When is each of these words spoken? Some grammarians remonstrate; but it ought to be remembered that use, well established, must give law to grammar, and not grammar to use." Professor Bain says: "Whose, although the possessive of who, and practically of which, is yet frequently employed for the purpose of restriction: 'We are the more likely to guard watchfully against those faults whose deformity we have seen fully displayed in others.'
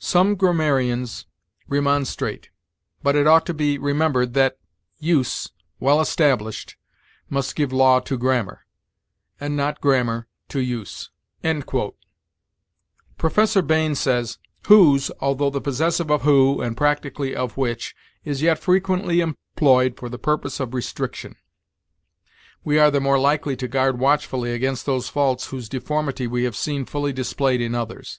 Some 0.00 0.34
grammarians 0.34 1.26
remonstrate; 1.68 2.50
but 3.04 3.14
it 3.14 3.28
ought 3.28 3.46
to 3.46 3.54
be 3.54 3.78
remembered 3.78 4.34
that 4.34 4.58
use, 4.98 5.52
well 5.78 6.00
established, 6.00 6.74
must 7.30 7.54
give 7.54 7.72
law 7.72 8.00
to 8.00 8.18
grammar, 8.18 8.66
and 9.38 9.56
not 9.56 9.80
grammar 9.80 10.26
to 10.48 10.58
use." 10.58 11.10
Professor 13.16 13.62
Bain 13.62 13.94
says: 13.94 14.38
"Whose, 14.66 15.12
although 15.20 15.50
the 15.50 15.60
possessive 15.60 16.10
of 16.10 16.22
who, 16.22 16.60
and 16.60 16.76
practically 16.76 17.36
of 17.36 17.56
which, 17.56 17.94
is 18.24 18.42
yet 18.42 18.58
frequently 18.58 19.20
employed 19.20 19.96
for 19.96 20.08
the 20.08 20.18
purpose 20.18 20.58
of 20.58 20.74
restriction: 20.74 21.36
'We 22.64 22.78
are 22.80 22.90
the 22.90 22.98
more 23.00 23.20
likely 23.20 23.54
to 23.58 23.68
guard 23.68 24.00
watchfully 24.00 24.50
against 24.52 24.84
those 24.84 25.08
faults 25.08 25.50
whose 25.50 25.68
deformity 25.68 26.26
we 26.26 26.42
have 26.42 26.56
seen 26.56 26.84
fully 26.84 27.12
displayed 27.12 27.60
in 27.60 27.76
others.' 27.76 28.18